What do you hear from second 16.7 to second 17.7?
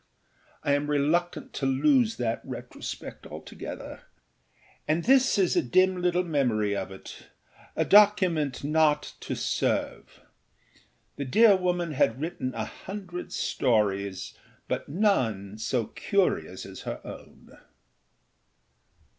her own.